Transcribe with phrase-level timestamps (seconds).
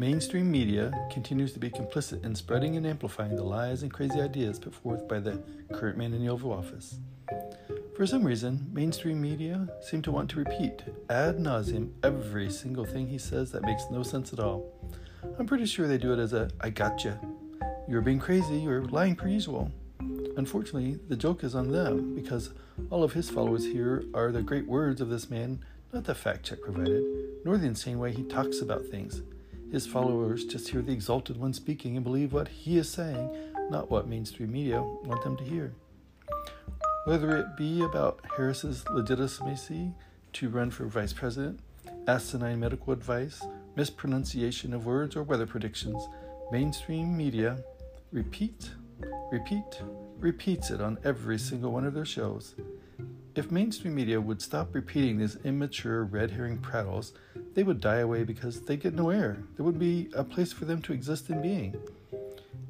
[0.00, 4.60] Mainstream media continues to be complicit in spreading and amplifying the lies and crazy ideas
[4.60, 5.42] put forth by the
[5.72, 7.00] current man in the Oval Office.
[7.96, 13.08] For some reason, mainstream media seem to want to repeat ad nauseum every single thing
[13.08, 14.72] he says that makes no sense at all.
[15.36, 17.18] I'm pretty sure they do it as a I gotcha.
[17.88, 19.72] You're being crazy, you're lying per usual.
[20.36, 22.50] Unfortunately, the joke is on them because
[22.90, 25.58] all of his followers here are the great words of this man,
[25.92, 27.02] not the fact check provided,
[27.44, 29.22] nor the insane way he talks about things.
[29.70, 33.30] His followers just hear the exalted one speaking and believe what he is saying,
[33.70, 35.74] not what mainstream media want them to hear.
[37.04, 39.92] Whether it be about Harris's legitimacy
[40.32, 41.60] to run for vice president,
[42.06, 43.42] asinine medical advice,
[43.76, 46.02] mispronunciation of words, or weather predictions,
[46.50, 47.62] mainstream media
[48.10, 48.70] repeat,
[49.30, 49.82] repeat,
[50.18, 52.54] repeats it on every single one of their shows.
[53.34, 57.12] If mainstream media would stop repeating these immature red herring prattles,
[57.58, 59.36] they would die away because they get no air.
[59.56, 61.74] There would be a place for them to exist in being.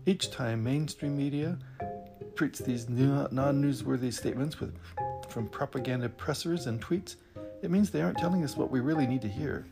[0.06, 1.58] Each time mainstream media
[2.34, 4.74] preach these non newsworthy statements with,
[5.28, 7.16] from propaganda pressers and tweets,
[7.60, 9.66] it means they aren't telling us what we really need to hear.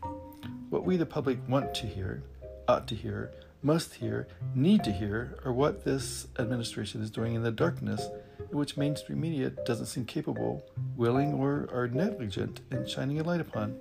[0.68, 2.22] What we, the public, want to hear,
[2.68, 3.30] ought to hear,
[3.62, 8.06] must hear, need to hear, are what this administration is doing in the darkness
[8.50, 10.62] in which mainstream media doesn't seem capable,
[10.94, 13.78] willing, or are negligent in shining a light upon.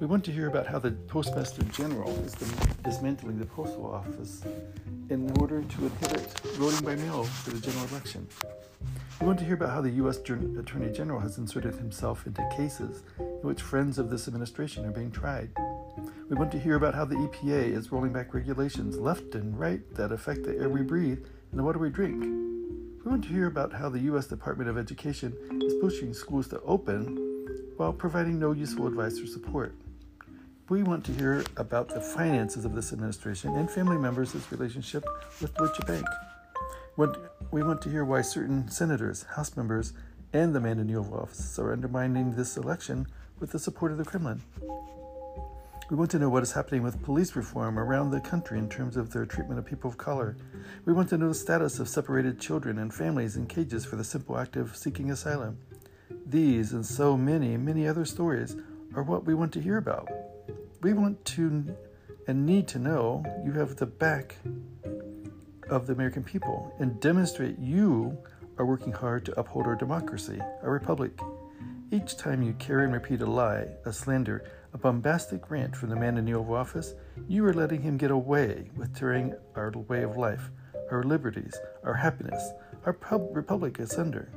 [0.00, 2.34] We want to hear about how the Postmaster General is
[2.82, 4.42] dismantling the Postal Office
[5.10, 8.26] in order to inhibit voting by mail for the general election.
[9.20, 10.16] We want to hear about how the U.S.
[10.16, 15.10] Attorney General has inserted himself into cases in which friends of this administration are being
[15.10, 15.50] tried.
[16.30, 19.82] We want to hear about how the EPA is rolling back regulations left and right
[19.96, 22.22] that affect the air we breathe and the water we drink.
[22.24, 24.28] We want to hear about how the U.S.
[24.28, 27.18] Department of Education is pushing schools to open
[27.76, 29.74] while providing no useful advice or support.
[30.70, 35.04] We want to hear about the finances of this administration and family members' relationship
[35.40, 36.06] with Deutsche Bank.
[37.50, 39.94] We want to hear why certain senators, House members,
[40.32, 43.08] and the man in the Oval Office are undermining this election
[43.40, 44.42] with the support of the Kremlin.
[45.90, 48.96] We want to know what is happening with police reform around the country in terms
[48.96, 50.36] of their treatment of people of color.
[50.84, 54.04] We want to know the status of separated children and families in cages for the
[54.04, 55.58] simple act of seeking asylum.
[56.24, 58.54] These and so many, many other stories
[58.94, 60.08] are what we want to hear about.
[60.82, 61.76] We want to
[62.26, 64.36] and need to know you have the back
[65.68, 68.16] of the American people and demonstrate you
[68.56, 71.12] are working hard to uphold our democracy, our republic.
[71.90, 75.96] Each time you carry and repeat a lie, a slander, a bombastic rant from the
[75.96, 76.94] man in the Oval Office,
[77.28, 80.50] you are letting him get away with tearing our way of life,
[80.90, 81.54] our liberties,
[81.84, 82.52] our happiness,
[82.86, 84.30] our pub- republic asunder.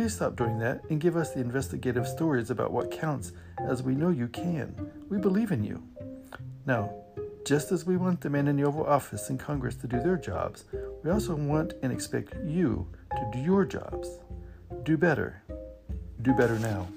[0.00, 3.94] Please stop doing that and give us the investigative stories about what counts, as we
[3.94, 4.90] know you can.
[5.10, 5.82] We believe in you.
[6.64, 6.90] Now,
[7.44, 10.16] just as we want the men in the Oval Office and Congress to do their
[10.16, 10.64] jobs,
[11.04, 14.20] we also want and expect you to do your jobs.
[14.84, 15.42] Do better.
[16.22, 16.88] Do better now.